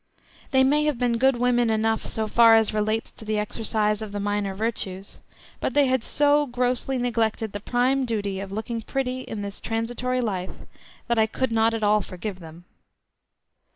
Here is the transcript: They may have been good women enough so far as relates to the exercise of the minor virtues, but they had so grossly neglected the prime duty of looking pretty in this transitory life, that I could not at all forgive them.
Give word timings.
They 0.49 0.63
may 0.63 0.85
have 0.85 0.97
been 0.97 1.19
good 1.19 1.35
women 1.35 1.69
enough 1.69 2.07
so 2.07 2.27
far 2.27 2.55
as 2.55 2.73
relates 2.73 3.11
to 3.11 3.23
the 3.23 3.37
exercise 3.37 4.01
of 4.01 4.11
the 4.11 4.19
minor 4.19 4.55
virtues, 4.55 5.19
but 5.59 5.75
they 5.75 5.85
had 5.85 6.03
so 6.03 6.47
grossly 6.47 6.97
neglected 6.97 7.51
the 7.51 7.59
prime 7.59 8.05
duty 8.05 8.39
of 8.39 8.51
looking 8.51 8.81
pretty 8.81 9.21
in 9.21 9.43
this 9.43 9.61
transitory 9.61 10.19
life, 10.19 10.49
that 11.07 11.19
I 11.19 11.27
could 11.27 11.51
not 11.51 11.75
at 11.75 11.83
all 11.83 12.01
forgive 12.01 12.39
them. 12.39 12.65